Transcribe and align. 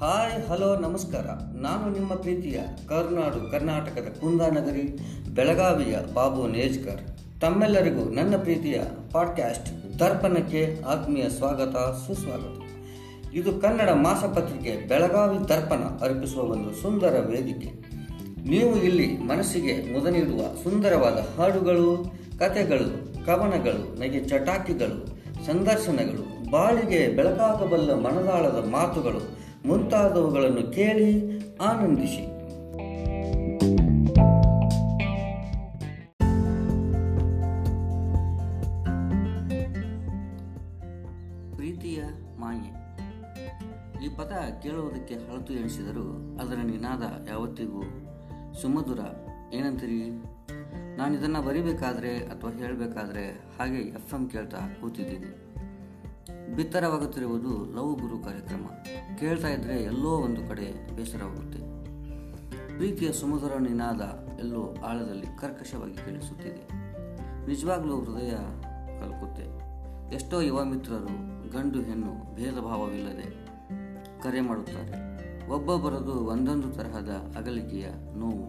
Hi, 0.00 0.48
hello, 0.48 0.76
ನಮಸ್ಕಾರ. 0.76 1.26
ನಾನು 1.54 1.92
ನಿಮ್ಮ 1.92 2.14
ಪ್ರೀತಿಯ 2.14 2.60
ಕರ್ನಾಡು, 2.88 3.50
ಕರ್ನಾಟಕದ 3.50 4.20
ಕುಂದಾನಗರಿ 4.20 4.98
ಬೆಳಗಾವಿಯ 5.34 5.98
ಬಾಬು 6.14 6.46
ನೇಜ್ಕರ್. 6.46 7.00
ತಮ್ಮೆಲ್ಲರಿಗೂ 7.40 8.04
ನನ್ನ 8.04 8.36
ಪ್ರೀತಿಯ 8.36 8.80
ಪಾಡ್ಕ್ಯಾಸ್ಟ್ 9.12 9.98
ದರ್ಪಣಕ್ಕೆ 9.98 10.80
ಆತ್ಮೀಯ 10.86 11.28
ಸ್ವಾಗತ, 11.28 11.76
ಸುಸ್ವಾಗತ. 11.76 12.62
ಇದು 13.34 13.58
ಕನ್ನಡ 13.58 13.90
ಮಾಸಪತ್ರಿಕೆ 13.90 14.88
ಬೆಳಗಾವಿ 14.88 15.48
ದರ್ಪಣ 15.48 15.78
ಅರ್ಪಿಸುವ 15.78 16.42
ಒಂದು 16.42 16.74
ಸುಂದರ 16.74 17.24
ವೇದಿಕೆ. 17.28 17.70
ನೀವು 18.48 18.76
ಇಲ್ಲಿ 18.76 19.18
ಮನಸ್ಸಿಗೆ 19.18 19.92
ಮುದ 19.92 20.06
ನೀಡುವ 20.06 20.40
ಸುಂದರವಾದ 20.62 21.40
ಹಾಡುಗಳು, 21.40 22.14
ಕಥೆಗಳು, 22.38 23.14
ಕವನಗಳು, 23.26 24.00
ನಗೆ 24.00 24.20
ಚಟಾಕಿಗಳು, 24.20 25.06
ಸಂದರ್ಶನಗಳು, 25.46 26.50
ಬಾಳಿಗೆ 26.50 27.08
ಬೆಳಕಾಗಬಲ್ಲ 27.08 27.94
ಮನದಾಳದ 27.94 28.64
ಮಾತುಗಳು 28.70 29.47
ಮುಂತಾದವುಗಳನ್ನು 29.66 30.72
ಕೇಳಿ 30.72 31.38
ಆನಂದಿಸಿ. 31.56 32.38
ಪ್ರೀತಿಯ 41.56 42.02
ಮಾಯೆ. 42.38 42.78
ಈ 44.04 44.08
ಪದ 44.16 44.32
ಕೇಳುವುದಕ್ಕೆ 44.62 45.14
ಹಳತು 45.14 45.52
ಎಣಿಸಿದರು 45.52 46.38
ಅದರ 46.38 46.56
ನಿನಾದ 46.56 47.28
ಯಾವತ್ತಿಗೂ 47.30 47.82
ಸುಮಧುರ. 48.62 48.98
ಏನಂತೀರಿ? 49.52 50.10
ನಾನು 50.96 51.14
ಇದನ್ನು 51.14 51.42
ಬರಿಬೇಕಾದ್ರೆ 51.42 52.18
ಅಥವಾ 52.18 52.52
ಹೇಳಬೇಕಾದ್ರೆ 52.52 53.30
ಹಾಗೆ 53.58 53.78
ಎಫ್ 53.78 54.14
ಎಂ 54.14 54.28
ಕೇಳ್ತಾ 54.28 54.58
ಕೂತಿದ್ದೀನಿ. 54.80 55.47
ಬಿತ್ತರವಾಗುತ್ತಿರುವುದು 56.58 57.48
ಲವ್ 57.48 58.00
ಗುರು 58.00 58.18
ಕಾರ್ಯಕ್ರಮ. 58.24 58.66
ಕೇಳ್ತಾ 59.18 59.48
ಇದ್ರೆ 59.48 59.82
ಎಲ್ಲೋ 59.82 60.08
ಒಂದು 60.08 60.48
ಕಡೆ 60.48 60.96
ಬೇಸರವಾಗುತ್ತೆ. 60.96 61.58
ಪ್ರೀತಿಯ 62.76 63.12
ಸುಮಧುರ 63.12 63.52
ನಿನಾದ 63.58 64.28
ಎಲ್ಲೋ 64.38 64.76
ಆಳದಲ್ಲಿ 64.84 65.26
ಕರ್ಕಶವಾಗಿ 65.26 65.94
ಕೇಳಿಸುತ್ತಿದೆ. 65.94 66.68
ನಿಜವಾಗ್ಲೂ 67.46 68.00
ಹೃದಯ 68.00 68.30
ಕಲ್ಕುತ್ತೆ. 69.00 69.44
ಎಷ್ಟೋ 70.14 70.40
ಯುವ 70.40 70.64
ಮಿತ್ರರು 70.64 71.06
ಗಂಡು 71.50 71.82
ಹೆಣ್ಣು 71.82 72.34
ಭೇದ 72.34 72.54
ಭಾವವಿಲ್ಲದೆ 72.54 73.46
ಕರೆ 74.22 74.40
ಮಾಡುತ್ತಾರೆ. 74.40 75.48
ಒಬ್ಬೊಬ್ಬರದು 75.48 76.12
ಒಂದೊಂದು 76.12 76.72
ತರಹದ 76.72 77.34
ಅಗಲಿಕೆಯ 77.36 77.86
ನೋವು. 78.16 78.46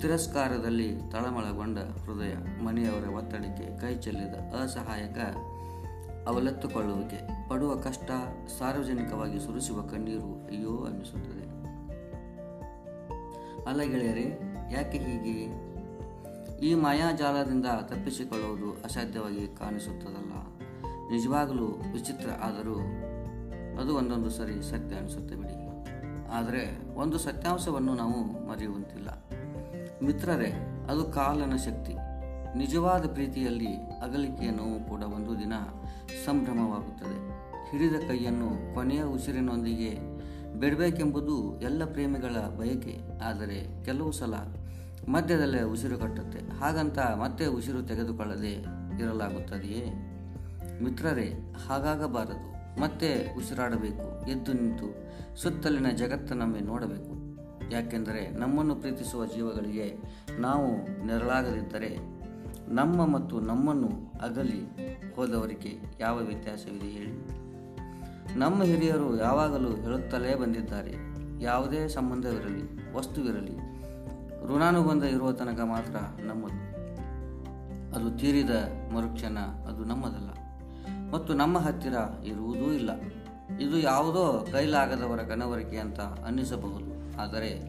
ತಿರಸ್ಕಾರದಲ್ಲಿ 0.00 0.96
ತಳಮಳಗೊಂಡ 1.10 1.78
ಹೃದಯ 1.78 2.62
ಮನೆಯವರ 2.64 3.08
ಒತ್ತಡಕ್ಕೆ 3.08 3.80
ಕೈ 3.80 3.94
ಚೆಲ್ಲಿದ 3.94 4.34
ಅಸಹಾಯಕ 4.34 5.18
ಅವಲೆತ್ತುಕೊಳ್ಳುವಿಕೆ. 6.28 7.33
ಪಡುವ 7.48 7.76
ಕಷ್ಟ 7.76 8.10
ಸಾರ್ವಜನಿಕವಾಗಿ 8.58 9.40
ಸುರಿಸುವ 9.40 9.82
ಕಣ್ಣೀರು 9.82 10.46
ಅಯ್ಯೋ 10.46 10.84
ಅನ್ನಿಸುತ್ತದೆ. 10.84 11.44
ಅಲ್ಲ 13.64 13.82
ಗೆಳೆಯರೆ, 13.82 14.40
ಯಾಕೆ 14.72 14.98
ಹೀಗೆ? 14.98 15.64
ಈ 16.66 16.74
ಮಾಯಾಜಾಲದಿಂದ 16.74 17.66
ತಪ್ಪಿಸಿಕೊಳ್ಳುವುದು 17.66 18.70
ಅಸಾಧ್ಯವಾಗಿ 18.84 19.48
ಕಾಣಿಸುತ್ತದಲ್ಲ. 19.48 20.32
ನಿಜವಾಗಲೂ 21.10 21.66
ವಿಚಿತ್ರ 21.66 22.30
ಆದರೂ 22.30 22.78
ಅದು 23.80 23.96
ಒಂದೊಂದು 23.96 24.30
ಸರಿ 24.30 24.70
ಸತ್ಯ 24.70 24.96
ಅನಿಸುತ್ತೆ 24.96 25.34
ಬಿಡಿ. 25.36 25.54
ಆದರೆ 26.30 26.94
ಒಂದು 26.94 27.18
ಸತ್ಯಾಂಶವನ್ನು 27.18 27.94
ನಾವು 27.94 28.48
ಮರೆಯುವಂತಿಲ್ಲ. 28.48 29.24
ಮಿತ್ರರೇ, 30.02 30.52
ಅದು 30.90 31.04
ಕಾಲನ 31.04 31.56
ಶಕ್ತಿ. 31.56 31.94
ನಿಜವಾದ 32.56 33.12
ಪ್ರೀತಿಯಲ್ಲಿ 33.12 33.76
ಅಗಲಿಕೆಯ 33.76 34.50
ನೋವು 34.50 34.88
ಕೂಡ 34.88 35.02
ಒಂದು 35.02 35.38
ದಿನ 35.38 35.52
ಸಂಭ್ರಮವಾಗುತ್ತದೆ. 36.26 37.33
ಹಿಡಿದ 37.74 38.08
ಕೈಯನ್ನು 38.08 38.74
ಕೊನೆಯ 38.74 39.02
ಉಸಿರಿನೊಂದಿಗೆ 39.02 39.98
ಬಿಡಬೇಕೆಂಬುದು 40.60 41.60
ಎಲ್ಲ 41.60 41.84
ಪ್ರೇಮಿಗಳ 41.84 42.48
ಬಯಕೆ. 42.58 43.00
ಆದರೆ 43.24 43.84
ಕೆಲವು 43.84 44.12
ಸಲ 44.12 44.34
ಮಧ್ಯದಲ್ಲೇ 45.08 45.62
ಉಸಿರು 45.62 45.98
ಕಟ್ಟುತ್ತೆ. 45.98 46.38
ಹಾಗಂತ 46.38 46.98
ಮತ್ತೆ 46.98 47.46
ಉಸಿರು 47.46 47.82
ತೆಗೆದುಕೊಳ್ಳದೆ 47.82 48.52
ಇರಲಾಗುತ್ತದೆಯೇ? 49.00 49.92
ಮಿತ್ರರೇ, 50.82 51.54
ಹಾಗಾಗಬಾರದು. 51.68 52.54
ಮತ್ತೆ 52.80 53.36
ಉಸಿರಾಡಬೇಕು. 53.36 54.30
ಎದ್ದು 54.30 54.52
ನಿಂತು 54.52 54.86
ಸುತ್ತಲಿನ 55.36 55.88
ಜಗತ್ತನ್ನೊಮ್ಮೆ 55.88 56.60
ನೋಡಬೇಕು. 56.60 57.24
ಯಾಕೆಂದರೆ 57.72 58.30
ನಮ್ಮನ್ನು 58.30 58.74
ಪ್ರೀತಿಸುವ 58.74 59.26
ಜೀವಗಳಿಗೆ 59.26 59.96
ನಾವು 60.38 60.66
ನೆರಳಾಗದಿದ್ದರೆ 61.06 61.98
ನಮ್ಮ 62.68 63.06
ಮತ್ತು 63.06 63.40
ನಮ್ಮನ್ನು 63.40 63.88
ಅಗಲಿ 64.20 64.60
ಹೋದವರಿಗೆ 65.16 65.78
ಯಾವ 66.00 66.18
ವ್ಯತ್ಯಾಸವಿದೆ 66.18 66.86
ಹೇಳಿ. 66.86 67.43
ನಮ್ಮ 68.36 68.62
ಹಿರಿಯರು 68.62 69.16
ಯಾವಾಗಲೂ 69.16 69.68
ಹೇಳುತ್ತಲೇ 69.68 70.34
ಬಂದಿದ್ದಾರೆ, 70.34 70.94
ಯಾವುದೇ 71.42 71.88
ಸಂಬಂಧವಿರಲಿ 71.88 72.92
ವಸ್ತುವಿರಲಿ 72.94 73.74
ಋಣಾನುಬಂಧ 74.46 75.02
ಇರುವ 75.02 75.32
ತನಕ 75.32 75.60
ಮಾತ್ರ 75.60 75.96
ನಮ್ಮದು 76.22 76.74
ಅದು 77.96 78.18
ತೀರಿದ 78.18 78.50
ಮರುಕ್ಷಣ 78.94 79.38
ಅದು 79.38 79.84
ನಮ್ಮದಲ್ಲ. 79.84 80.30
ಮತ್ತು 81.10 81.34
ನಮ್ಮ 81.34 81.58
ಹತ್ತಿರ 81.58 81.94
ಇರುವುದೂ 82.24 82.72
ಇಲ್ಲ. 82.72 82.90
ಇದು 83.60 83.78
ಯಾವುದೋ 83.78 84.46
ಕೈಲಾಗದವರ 84.52 85.20
ಕನವರಿಕೆ 85.20 85.76
ಅಂತ 85.76 86.00
ಅನ್ನಿಸಬಹುದು. 86.00 87.18
ಆದರೆ 87.20 87.62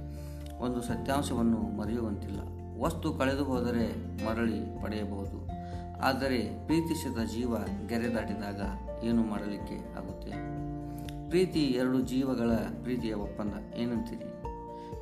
ಒಂದು 0.59 0.81
ಸತ್ಯಾಂಶವನ್ನು 0.81 1.77
ಮರೆಯುವಂತಿಲ್ಲ. 1.77 2.39
ವಸ್ತು 2.81 3.13
ಕಳೆದು 3.13 3.43
ಹೋದರೆ 3.43 3.87
ಮರಳಿ 4.25 4.83
ಪಡೆಯಬಹುದು. 4.83 5.54
ಆದರೆ 6.01 6.65
ಪ್ರೀತಿಸಿದ 6.65 7.17
ಜೀವ 7.17 7.57
ಗೆರೆ 7.87 8.13
ದಾಟಿದಾಗ 8.13 8.61
ಏನು 9.03 9.23
ಮಾಡಲಿಕ್ಕೆ 9.23 9.75
ಆಗುತ್ತೆ? 9.75 10.29
ಪ್ರೀತಿ 11.29 11.63
ಎರಡು 11.63 12.01
ಜೀವಗಳ 12.01 12.51
ಪ್ರೀತಿಯ 12.81 13.13
ಒಪ್ಪಂದ, 13.13 13.75
ಏನಂತೀರಿ? 13.75 14.35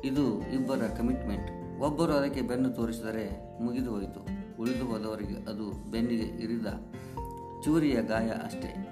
ಇದು 0.08 0.40
ಇಬ್ಬರ 0.52 0.76
ಕಮಿಟ್ಮೆಂಟ್ 0.76 1.80
ಒಬ್ಬರು 1.80 2.12
ಅದಕ್ಕೆ 2.12 2.42
ಬೆನ್ನು 2.42 2.70
ತೋರಿಸಿದರೆ 2.70 3.58
ಮುಗಿದು 3.62 3.90
ಹೋಯಿತು. 3.90 4.20
ಉಳಿದು 4.60 4.84
ಹೋದವರಿಗೆ 4.84 5.50
ಅದು 5.50 5.90
ಬೆನ್ನಿಗೆ 5.90 6.22
ಇರಿದ 6.22 6.66
ಚೂರಿಯ 7.64 8.02
ಗಾಯ 8.02 8.28
ಅಷ್ಟೇ. 8.28 8.88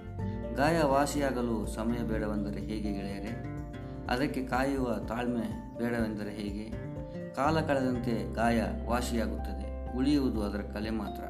ಗಾಯ 0.57 0.83
ವಾಸಿಯಾಗಲು 0.83 1.67
ಸಮಯ 1.67 2.03
ಬೇಡವೆಂದರೆ 2.03 2.61
ಹೇಗೆ 2.61 2.93
ಗೆಳೆಯರೆ? 2.93 3.63
ಅದಕ್ಕೆ 4.09 4.47
ಕಾಯುವ 4.47 4.95
ತಾಳ್ಮೆ 4.95 5.75
ಬೇಡವೆಂದರೆ 5.79 6.31
ಹೇಗೆ? 6.31 6.93
ಕಾಲ 7.35 7.61
ಕಳೆದಂತೆ 7.61 8.35
ಗಾಯ 8.35 8.63
ವಾಸಿಯಾಗುತ್ತದೆ. 8.89 9.97
ಉಳಿಯುವುದು 9.97 10.43
ಅದರ 10.43 10.61
ಕಲೆ 10.61 10.91
ಮಾತ್ರ. 10.91 11.23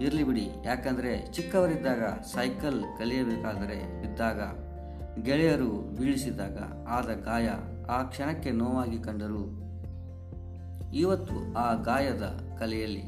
ಇರಲಿ 0.00 0.24
ಬಿಡಿ. 0.24 0.50
ಯಾಕಂದರೆ 0.64 1.32
ಚಿಕ್ಕವರಿದ್ದಾಗ 1.32 2.04
ಸೈಕಲ್ 2.04 2.84
ಕಲಿಯಬೇಕಾದರೆ 2.98 4.02
ಬಿದ್ದಾಗ 4.02 4.40
ಗೆಳೆಯರು 5.22 5.68
ಬೀಳಿಸಿದಾಗ 5.68 6.58
ಆದ 6.88 7.24
ಗಾಯ 7.24 7.50
ಆ 7.90 8.02
ಕ್ಷಣಕ್ಕೆ 8.02 8.50
ನೋವಾಗಿ 8.50 8.98
ಕಂಡರು. 8.98 9.60
ಇವತ್ತು 10.94 11.58
ಆ 11.58 11.74
ಗಾಯದ 11.74 12.56
ಕಲೆಯಲ್ಲಿ 12.58 13.02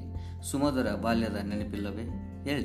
ಸುಮಧುರ 0.51 0.95
ಬಾಲ್ಯದ 0.95 1.37
ನೆನಪಿಲ್ಲವೇ? 1.37 2.03
ಹೇಳಿ. 2.45 2.65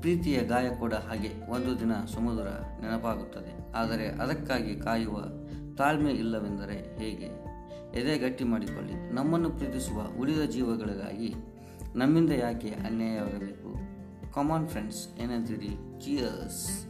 ಪ್ರೀತಿಯ 0.00 0.40
ಗಾಯ 0.40 0.70
ಕೂಡ 0.70 0.94
ಹಾಗೆ. 0.94 1.50
ಒಂದು 1.50 1.80
ದಿನ 1.80 1.92
ಸುಮಧುರ 1.94 2.48
ನೆನಪಾಗುತ್ತದೆ. 2.80 3.72
ಆದರೆ 3.72 4.08
ಅದಕ್ಕಾಗಿ 4.08 4.76
ಕಾಯುವ 4.76 5.24
ತಾಳ್ಮೆ 5.76 6.10
ಇಲ್ಲವೆಂದರೆ 6.10 6.98
ಹೇಗೆ? 6.98 7.50
ಎದೆ 8.00 8.18
ಗಟ್ಟಿ 8.18 8.44
ಮಾಡಿಕೊಳ್ಳಿ. 8.44 9.14
ನಮ್ಮನ್ನು 9.14 9.50
ಪ್ರೀತಿಸುವ 9.50 10.20
ಉಳಿದ 10.20 10.50
ಜೀವಗಳಿಗಾಗಿ 10.50 11.34
ನಮ್ಮಿಂದ 11.96 12.30
ಯಾಕೆ 12.30 12.70
ಅನ್ಯಾಯವಾಗಬೇಕು? 12.70 13.70
ಕಾಮನ್ 14.32 14.68
ಫ್ರೆಂಡ್ಸ್ 14.68 15.18
ಏನಂತೀರಿ 15.18 16.00
ಚಿಯರ್ಸ್ 16.00 16.86